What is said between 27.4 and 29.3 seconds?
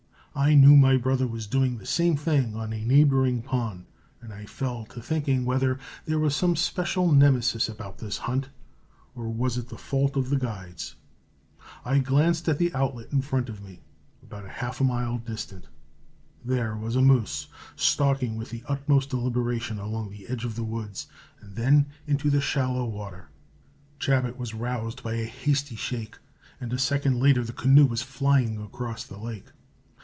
the canoe was flying across the